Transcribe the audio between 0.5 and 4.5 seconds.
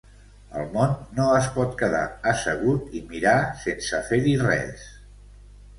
El món no es pot quedar assegut i mirar sense fer-hi